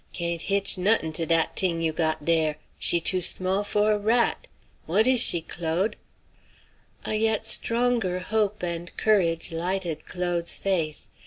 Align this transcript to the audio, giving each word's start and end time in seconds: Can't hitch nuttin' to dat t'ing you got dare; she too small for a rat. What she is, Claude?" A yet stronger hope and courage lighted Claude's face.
Can't 0.13 0.41
hitch 0.41 0.79
nuttin' 0.79 1.13
to 1.13 1.27
dat 1.27 1.55
t'ing 1.55 1.79
you 1.79 1.93
got 1.93 2.25
dare; 2.25 2.57
she 2.79 2.99
too 2.99 3.21
small 3.21 3.63
for 3.63 3.91
a 3.91 3.99
rat. 3.99 4.47
What 4.87 5.05
she 5.05 5.37
is, 5.37 5.43
Claude?" 5.47 5.95
A 7.05 7.13
yet 7.13 7.45
stronger 7.45 8.17
hope 8.17 8.63
and 8.63 8.97
courage 8.97 9.51
lighted 9.51 10.07
Claude's 10.07 10.57
face. 10.57 11.11